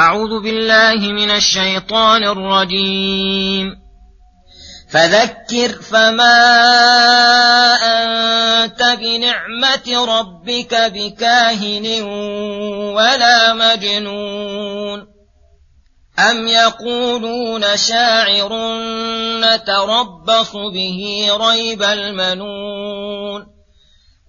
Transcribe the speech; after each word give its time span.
أعوذ 0.00 0.42
بالله 0.42 1.12
من 1.12 1.30
الشيطان 1.30 2.24
الرجيم. 2.24 3.76
فذكر 4.90 5.82
فما 5.82 6.36
أنت 7.82 8.82
بنعمة 8.82 10.18
ربك 10.18 10.74
بكاهن 10.74 12.02
ولا 12.96 13.54
مجنون. 13.54 15.06
أم 16.18 16.48
يقولون 16.48 17.76
شاعر 17.76 18.78
نتربص 19.40 20.52
به 20.52 21.28
ريب 21.30 21.82
المنون. 21.82 23.59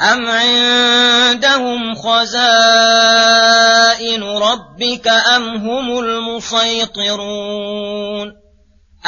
أم 0.00 0.26
عندهم 0.26 1.94
خزائن 1.94 2.22
ربك 4.22 5.08
أم 5.08 5.42
هم 5.42 5.98
المسيطرون 5.98 7.52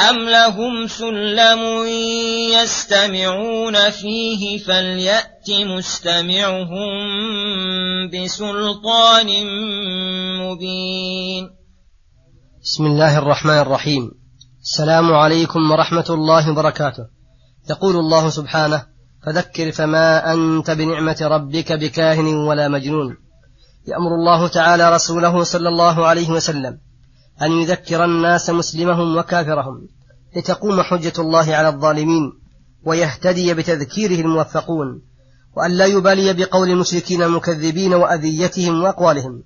أم 0.09 0.29
لهم 0.29 0.87
سلم 0.87 1.85
يستمعون 2.53 3.89
فيه 3.89 4.57
فليأت 4.57 5.49
مستمعهم 5.49 6.89
بسلطان 8.13 9.27
مبين 10.39 11.49
بسم 12.63 12.85
الله 12.85 13.17
الرحمن 13.17 13.57
الرحيم. 13.57 14.11
السلام 14.61 15.13
عليكم 15.13 15.71
ورحمة 15.71 16.05
الله 16.09 16.51
وبركاته. 16.51 17.03
يقول 17.69 17.95
الله 17.95 18.29
سبحانه 18.29 18.96
فذكر 19.27 19.71
فما 19.71 20.33
أنت 20.33 20.71
بنعمة 20.71 21.17
ربك 21.21 21.73
بكاهن 21.73 22.25
ولا 22.25 22.67
مجنون. 22.67 23.17
يأمر 23.87 24.15
الله 24.15 24.47
تعالى 24.47 24.95
رسوله 24.95 25.43
صلى 25.43 25.69
الله 25.69 26.05
عليه 26.05 26.29
وسلم 26.29 26.77
أن 27.41 27.51
يذكر 27.51 28.05
الناس 28.05 28.49
مسلمهم 28.49 29.17
وكافرهم 29.17 29.87
لتقوم 30.35 30.81
حجة 30.81 31.13
الله 31.19 31.55
على 31.55 31.67
الظالمين 31.69 32.31
ويهتدي 32.85 33.53
بتذكيره 33.53 34.21
الموفقون 34.21 35.01
وأن 35.57 35.71
لا 35.71 35.85
يبالي 35.85 36.33
بقول 36.33 36.69
المشركين 36.69 37.23
المكذبين 37.23 37.93
وأذيتهم 37.93 38.83
وأقوالهم 38.83 39.43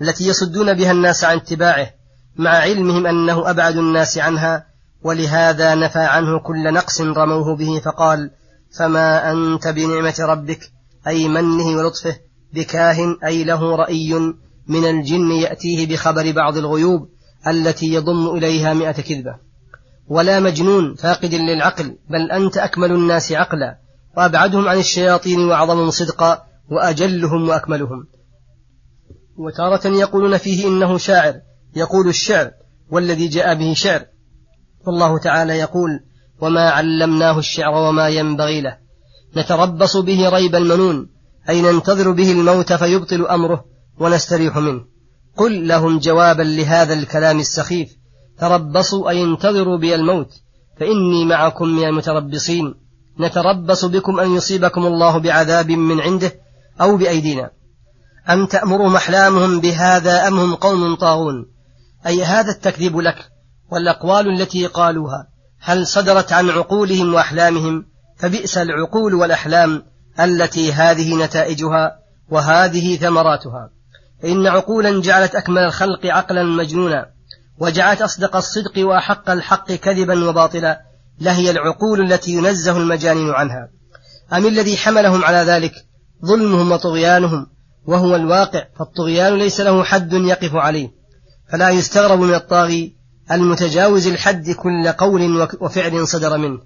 التي 0.00 0.28
يصدون 0.28 0.74
بها 0.74 0.92
الناس 0.92 1.24
عن 1.24 1.36
اتباعه 1.36 1.90
مع 2.36 2.50
علمهم 2.50 3.06
أنه 3.06 3.50
أبعد 3.50 3.76
الناس 3.76 4.18
عنها 4.18 4.66
ولهذا 5.02 5.74
نفى 5.74 5.98
عنه 5.98 6.38
كل 6.38 6.72
نقص 6.74 7.00
رموه 7.00 7.56
به 7.56 7.80
فقال 7.84 8.30
فما 8.78 9.32
أنت 9.32 9.68
بنعمة 9.68 10.14
ربك 10.20 10.72
أي 11.06 11.28
منه 11.28 11.66
ولطفه 11.66 12.16
بكاهن 12.52 13.16
أي 13.24 13.44
له 13.44 13.76
رأي 13.76 14.14
من 14.68 14.84
الجن 14.84 15.30
يأتيه 15.30 15.88
بخبر 15.88 16.32
بعض 16.32 16.56
الغيوب 16.56 17.08
التي 17.46 17.94
يضم 17.94 18.36
إليها 18.36 18.74
مئة 18.74 18.92
كذبة. 18.92 19.34
ولا 20.08 20.40
مجنون 20.40 20.94
فاقد 20.94 21.34
للعقل 21.34 21.98
بل 22.10 22.30
أنت 22.30 22.56
أكمل 22.56 22.92
الناس 22.92 23.32
عقلا. 23.32 23.78
وأبعدهم 24.16 24.68
عن 24.68 24.78
الشياطين 24.78 25.38
وأعظمهم 25.38 25.90
صدقا 25.90 26.42
وأجلهم 26.70 27.48
وأكملهم. 27.48 28.06
وتارة 29.36 29.86
يقولون 29.86 30.38
فيه 30.38 30.66
إنه 30.68 30.98
شاعر 30.98 31.34
يقول 31.76 32.08
الشعر 32.08 32.50
والذي 32.90 33.28
جاء 33.28 33.54
به 33.54 33.74
شعر. 33.74 34.04
والله 34.86 35.18
تعالى 35.18 35.58
يقول 35.58 35.90
وما 36.42 36.70
علمناه 36.70 37.38
الشعر 37.38 37.74
وما 37.74 38.08
ينبغي 38.08 38.60
له. 38.60 38.76
نتربص 39.36 39.96
به 39.96 40.28
ريب 40.28 40.54
المنون 40.54 41.08
أي 41.48 41.62
ننتظر 41.62 42.10
به 42.10 42.32
الموت 42.32 42.72
فيبطل 42.72 43.26
أمره 43.26 43.64
ونستريح 43.98 44.56
منه. 44.56 44.84
قل 45.36 45.68
لهم 45.68 45.98
جوابا 45.98 46.42
لهذا 46.42 46.94
الكلام 46.94 47.40
السخيف. 47.40 47.88
تربصوا 48.38 49.10
أي 49.10 49.22
انتظروا 49.22 49.78
بي 49.78 49.94
الموت 49.94 50.30
فإني 50.80 51.24
معكم 51.24 51.68
من 51.68 51.84
المتربصين. 51.84 52.74
نتربص 53.20 53.84
بكم 53.84 54.20
أن 54.20 54.34
يصيبكم 54.34 54.86
الله 54.86 55.18
بعذاب 55.18 55.70
من 55.70 56.00
عنده 56.00 56.32
أو 56.80 56.96
بأيدينا. 56.96 57.50
أم 58.30 58.46
تأمرهم 58.46 58.96
أحلامهم 58.96 59.60
بهذا 59.60 60.28
أم 60.28 60.38
هم 60.38 60.54
قوم 60.54 60.94
طاغون؟ 60.94 61.46
أي 62.06 62.24
هذا 62.24 62.50
التكذيب 62.50 62.98
لك 62.98 63.16
والأقوال 63.72 64.40
التي 64.40 64.66
قالوها. 64.66 65.31
هل 65.64 65.86
صدرت 65.86 66.32
عن 66.32 66.50
عقولهم 66.50 67.14
وأحلامهم؟ 67.14 67.86
فبئس 68.18 68.58
العقول 68.58 69.14
والأحلام 69.14 69.82
التي 70.20 70.72
هذه 70.72 71.24
نتائجها 71.24 71.98
وهذه 72.30 72.96
ثمراتها. 72.96 73.70
فإن 74.22 74.46
عقولا 74.46 75.00
جعلت 75.00 75.34
أكمل 75.34 75.62
الخلق 75.62 76.06
عقلا 76.06 76.42
مجنونا 76.42 77.06
وجعلت 77.58 78.02
أصدق 78.02 78.36
الصدق 78.36 78.72
وأحق 78.78 79.30
الحق 79.30 79.72
كذبا 79.72 80.28
وباطلا 80.28 80.80
لهي 81.20 81.50
العقول 81.50 82.12
التي 82.12 82.32
ينزه 82.32 82.76
المجانين 82.76 83.30
عنها. 83.30 83.68
أم 84.32 84.46
الذي 84.46 84.76
حملهم 84.76 85.24
على 85.24 85.38
ذلك 85.38 85.72
ظلمهم 86.26 86.72
وطغيانهم؟ 86.72 87.46
وهو 87.86 88.16
الواقع 88.16 88.64
فالطغيان 88.78 89.38
ليس 89.38 89.60
له 89.60 89.84
حد 89.84 90.12
يقف 90.12 90.54
عليه 90.54 90.88
فلا 91.52 91.70
يستغرب 91.70 92.20
من 92.20 92.34
الطاغي 92.34 93.01
المتجاوز 93.30 94.06
الحد 94.06 94.50
كل 94.50 94.88
قول 94.88 95.48
وفعل 95.60 96.08
صدر 96.08 96.38
منه. 96.38 96.60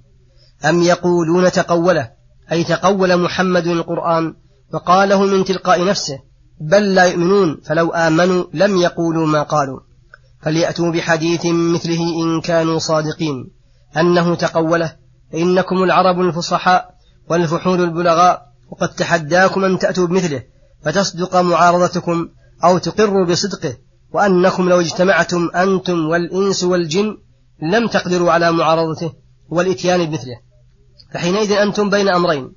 أم 0.65 0.83
يقولون 0.83 1.53
تقوله 1.53 2.11
أي 2.53 2.65
تقول 2.65 3.17
محمد 3.17 3.67
القرآن 3.67 4.35
وقاله 4.73 5.27
من 5.27 5.45
تلقاء 5.45 5.85
نفسه 5.85 6.19
بل 6.61 6.95
لا 6.95 7.05
يؤمنون 7.05 7.61
فلو 7.65 7.91
آمنوا 7.91 8.45
لم 8.55 8.77
يقولوا 8.77 9.27
ما 9.27 9.43
قالوا. 9.43 9.81
فليأتوا 10.43 10.93
بحديث 10.93 11.47
مثله 11.47 12.01
إن 12.23 12.41
كانوا 12.41 12.79
صادقين. 12.79 13.51
أنه 13.97 14.35
تقوله 14.35 14.93
فإنكم 15.33 15.83
العرب 15.83 16.21
الفصحاء 16.21 16.95
والفحول 17.31 17.81
البلغاء 17.81 18.43
وقد 18.71 18.89
تحداكم 18.89 19.65
أن 19.65 19.79
تأتوا 19.79 20.07
بمثله 20.07 20.43
فتصدق 20.85 21.37
معارضتكم 21.37 22.29
أو 22.65 22.79
تقروا 22.79 23.27
بصدقه. 23.27 23.77
وأنكم 24.17 24.69
لو 24.69 24.81
اجتمعتم 24.81 25.51
أنتم 25.55 26.09
والإنس 26.09 26.65
والجن 26.65 27.17
لم 27.63 27.87
تقدروا 27.87 28.33
على 28.33 28.53
معارضته 28.53 29.13
والإتيان 29.49 30.07
بمثله. 30.07 30.37
فحينئذ 31.15 31.53
أنتم 31.53 31.91
بين 31.91 32.09
أمرين 32.09 32.53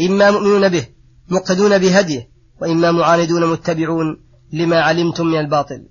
إما 0.00 0.30
مؤمنون 0.30 0.68
به 0.68 0.86
مقتدون 1.28 1.78
بهديه 1.78 2.28
وإما 2.60 2.92
معاندون 2.92 3.46
متبعون 3.46 4.06
لما 4.52 4.80
علمتم 4.80 5.26
من 5.26 5.38
الباطل. 5.38 5.88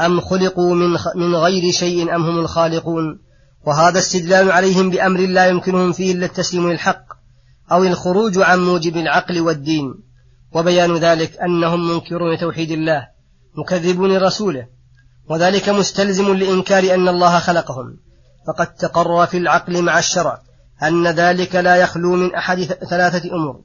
أم 0.00 0.20
خلقوا 0.20 0.74
من, 0.74 0.96
من 1.16 1.34
غير 1.34 1.72
شيء 1.72 2.14
أم 2.14 2.22
هم 2.22 2.38
الخالقون؟ 2.38 3.20
وهذا 3.66 3.98
استدلال 3.98 4.52
عليهم 4.52 4.90
بأمر 4.90 5.20
لا 5.20 5.46
يمكنهم 5.46 5.92
فيه 5.92 6.12
إلا 6.12 6.26
التسليم 6.26 6.70
للحق 6.70 7.04
أو 7.72 7.84
الخروج 7.84 8.38
عن 8.38 8.60
موجب 8.60 8.96
العقل 8.96 9.40
والدين. 9.40 9.94
وبيان 10.52 10.96
ذلك 10.96 11.36
أنهم 11.40 11.88
منكرون 11.88 12.38
توحيد 12.38 12.70
الله 12.70 13.13
مكذبون 13.58 14.16
رسوله 14.16 14.66
وذلك 15.28 15.68
مستلزم 15.68 16.34
لإنكار 16.34 16.94
أن 16.94 17.08
الله 17.08 17.38
خلقهم. 17.38 17.96
فقد 18.46 18.74
تقرر 18.74 19.26
في 19.26 19.36
العقل 19.36 19.82
مع 19.82 19.98
الشرع 19.98 20.38
أن 20.82 21.06
ذلك 21.06 21.54
لا 21.54 21.76
يخلو 21.76 22.16
من 22.16 22.34
أحد 22.34 22.62
ثلاثة 22.62 23.30
أمور. 23.34 23.60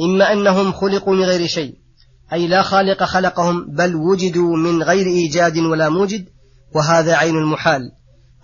إما 0.00 0.32
أنهم 0.32 0.72
خلقوا 0.72 1.14
من 1.14 1.24
غير 1.24 1.46
شيء 1.46 1.74
أي 2.32 2.46
لا 2.46 2.62
خالق 2.62 3.04
خلقهم 3.04 3.66
بل 3.74 3.94
وجدوا 3.96 4.56
من 4.56 4.82
غير 4.82 5.06
إيجاد 5.06 5.58
ولا 5.58 5.88
موجد 5.88 6.28
وهذا 6.74 7.16
عين 7.16 7.36
المحال. 7.36 7.92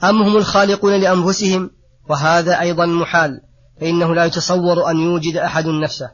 أم 0.04 0.22
هم 0.22 0.36
الخالقون 0.36 1.00
لأنفسهم؟ 1.00 1.70
وهذا 2.10 2.60
أيضا 2.60 2.86
محال 2.86 3.40
فإنه 3.80 4.14
لا 4.14 4.24
يتصور 4.24 4.90
أن 4.90 4.96
يوجد 4.96 5.36
أحد 5.36 5.66
نفسه. 5.66 6.10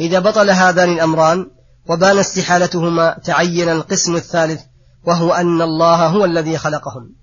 إذا 0.00 0.18
بطل 0.18 0.50
هذان 0.50 0.92
الأمران 0.92 1.46
وبان 1.88 2.18
استحالتهما 2.18 3.16
تعين 3.24 3.68
القسم 3.68 4.16
الثالث 4.16 4.60
وهو 5.06 5.32
أن 5.32 5.62
الله 5.62 6.06
هو 6.06 6.24
الذي 6.24 6.58
خلقهم 6.58 7.14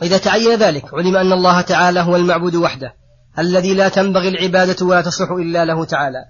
وإذا 0.00 0.18
تعين 0.18 0.58
ذلك 0.58 0.94
علم 0.94 1.16
أن 1.16 1.32
الله 1.32 1.60
تعالى 1.60 2.00
هو 2.00 2.16
المعبود 2.16 2.54
وحده 2.54 2.94
الذي 3.38 3.74
لا 3.74 3.88
تنبغي 3.88 4.28
العبادة 4.28 4.86
ولا 4.86 5.02
تصلح 5.02 5.30
إلا 5.30 5.64
له 5.64 5.84
تعالى. 5.84 6.24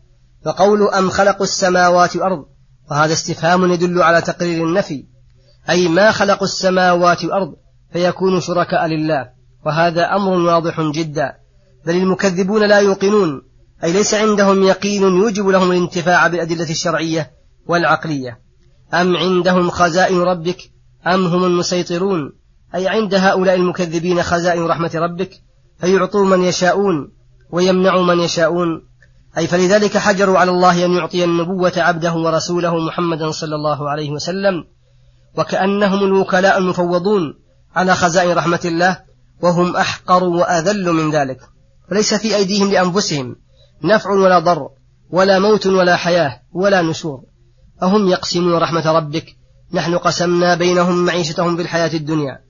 فقول 0.45 0.89
أم 0.89 1.11
خلقوا 1.11 1.45
السماوات 1.45 2.17
والأرض 2.17 2.45
وهذا 2.91 3.13
استفهام 3.13 3.73
يدل 3.73 4.03
على 4.03 4.21
تقرير 4.21 4.67
النفي 4.67 5.05
أي 5.71 5.89
ما 5.89 6.13
خلقوا 6.13 6.47
السماوات 6.47 7.25
والأرض 7.25 7.55
فيكونوا 7.93 8.41
شركاء 8.41 8.87
لله 8.87 9.29
وهذا 9.67 10.17
أمر 10.17 10.33
واضح 10.33 10.81
جدا. 10.81 11.33
بل 11.87 11.97
المكذبون 11.97 12.69
لا 12.69 12.79
يوقنون 12.79 13.43
أي 13.85 13.93
ليس 13.93 14.15
عندهم 14.15 14.63
يقين 14.63 15.03
يوجب 15.03 15.49
لهم 15.49 15.71
الانتفاع 15.71 16.27
بالأدلة 16.27 16.71
الشرعية 16.71 17.31
والعقلية. 17.67 18.41
أم 18.95 19.17
عندهم 19.17 19.71
خزائن 19.71 20.21
ربك 20.21 20.71
أم 21.07 21.27
هم 21.27 21.45
المسيطرون؟ 21.45 22.33
أي 22.75 22.89
عند 22.89 23.15
هؤلاء 23.15 23.55
المكذبين 23.55 24.23
خزائن 24.23 24.67
رحمة 24.67 24.91
ربك؟ 24.95 25.31
فيعطوا 25.81 26.25
من 26.25 26.45
يشاءون 26.45 27.13
ويمنعوا 27.51 28.03
من 28.03 28.21
يشاءون. 28.21 28.83
أي 29.39 29.47
فلذلك 29.47 29.99
حجروا 29.99 30.39
على 30.39 30.51
الله 30.51 30.85
أن 30.85 30.93
يعطي 30.93 31.25
النبوة 31.25 31.73
عبده 31.77 32.15
ورسوله 32.15 32.79
محمدا 32.79 33.31
صلى 33.31 33.55
الله 33.55 33.91
عليه 33.91 34.11
وسلم. 34.11 34.65
وكأنهم 35.37 36.05
الوكلاء 36.05 36.59
المفوضون 36.59 37.35
على 37.77 37.95
خزائن 37.95 38.33
رحمة 38.33 38.61
الله 38.65 38.99
وهم 39.43 39.77
أحقر 39.77 40.25
وأذل 40.25 40.93
من 40.93 41.11
ذلك. 41.11 41.41
فليس 41.91 42.15
في 42.15 42.37
أيديهم 42.37 42.71
لأنفسهم. 42.71 43.37
نفع 43.85 44.11
ولا 44.11 44.39
ضر 44.39 44.69
ولا 45.11 45.39
موت 45.39 45.67
ولا 45.67 45.97
حياة 45.97 46.41
ولا 46.53 46.83
نشور. 46.83 47.21
أهم 47.83 48.09
يقسمون 48.09 48.55
رحمة 48.55 48.93
ربك 48.93 49.37
نحن 49.73 49.99
قسمنا 49.99 50.55
بينهم 50.55 51.05
معيشتهم 51.05 51.57
في 51.57 51.63
الحياة 51.63 51.95
الدنيا. 51.95 52.41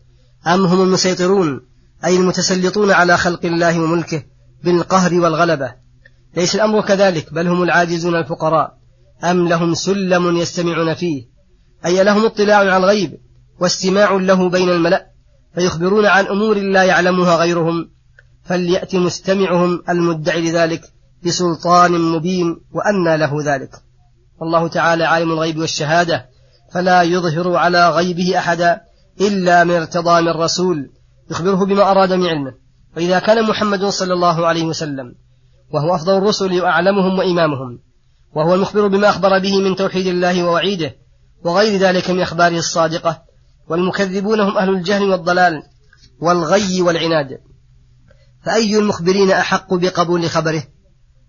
أم 0.47 0.65
هم 0.65 0.83
المسيطرون 0.83 1.61
أي 2.05 2.17
المتسلطون 2.17 2.91
على 2.91 3.17
خلق 3.17 3.45
الله 3.45 3.81
وملكه 3.81 4.23
بالقهر 4.65 5.15
والغلبة. 5.15 5.75
ليس 6.37 6.55
الأمر 6.55 6.81
كذلك 6.81 7.35
بل 7.35 7.49
هم 7.49 7.63
العاجزون 7.63 8.17
الفقراء. 8.17 8.79
أم 9.25 9.49
لهم 9.49 9.75
سلم 9.75 10.37
يستمعون 10.37 10.95
فيه؟ 10.95 11.25
أي 11.87 12.05
لهم 12.05 12.25
اطلاع 12.25 12.57
على 12.57 12.77
الغيب 12.77 13.19
واستماع 13.61 14.13
له 14.13 14.49
بين 14.49 14.69
الملأ؟ 14.69 15.07
فيخبرون 15.55 16.07
عن 16.07 16.27
أمور 16.27 16.59
لا 16.59 16.83
يعلمها 16.83 17.37
غيرهم. 17.37 17.91
فليأت 18.45 18.95
مستمعهم 18.95 19.83
المدعي 19.89 20.51
لذلك. 20.51 20.83
بسلطان 21.25 21.93
مبين 21.93 22.61
وأنى 22.73 23.17
له 23.17 23.33
ذلك. 23.45 23.71
والله 24.41 24.69
تعالى 24.69 25.05
عالم 25.05 25.33
الغيب 25.33 25.59
والشهادة 25.59 26.27
فلا 26.73 27.03
يظهر 27.03 27.57
على 27.57 27.91
غيبه 27.91 28.39
أحدا 28.39 28.81
إلا 29.21 29.65
من 29.65 29.75
ارتضى 29.75 30.23
من 30.23 30.29
رسول 30.29 30.91
يخبره 31.31 31.65
بما 31.65 31.91
أراد 31.91 32.13
من 32.13 32.27
علمه. 32.27 32.53
فإذا 32.95 33.19
كان 33.19 33.45
محمد 33.45 33.85
صلى 33.85 34.15
الله 34.15 34.47
عليه 34.47 34.65
وسلم 34.65 35.15
وهو 35.71 35.95
أفضل 35.95 36.17
الرسل 36.17 36.61
وأعلمهم 36.61 37.19
وإمامهم 37.19 37.79
وهو 38.35 38.55
المخبر 38.55 38.87
بما 38.87 39.09
أخبر 39.09 39.39
به 39.39 39.61
من 39.61 39.77
توحيد 39.77 40.07
الله 40.07 40.45
ووعيده 40.45 40.97
وغير 41.45 41.81
ذلك 41.81 42.11
من 42.11 42.21
أخباره 42.21 42.59
الصادقة 42.59 43.23
والمكذبون 43.69 44.41
هم 44.41 44.59
أهل 44.59 44.69
الجهل 44.69 45.03
والضلال 45.03 45.63
والغي 46.21 46.83
والعناد. 46.83 47.39
فأي 48.45 48.79
المخبرين 48.79 49.31
أحق 49.31 49.75
بقبول 49.75 50.31
خبره؟ 50.31 50.63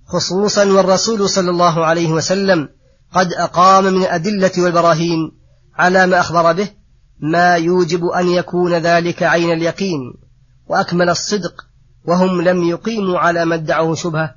خصوصا 0.10 0.66
والرسول 0.66 1.30
صلى 1.30 1.50
الله 1.50 1.86
عليه 1.86 2.12
وسلم 2.12 2.70
قد 3.14 3.34
أقام 3.34 3.84
من 3.84 4.02
الأدلة 4.02 4.52
والبراهين 4.58 5.32
على 5.76 6.08
ما 6.08 6.20
أخبر 6.20 6.52
به 6.54 6.70
ما 7.20 7.56
يوجب 7.56 8.06
أن 8.06 8.28
يكون 8.28 8.74
ذلك 8.74 9.24
عين 9.24 9.52
اليقين 9.52 10.00
وأكمل 10.68 11.10
الصدق 11.10 11.66
وهم 12.06 12.42
لم 12.42 12.64
يقيموا 12.64 13.20
على 13.20 13.46
ما 13.46 13.56
ادعوه 13.56 13.96
شبهة. 13.96 14.36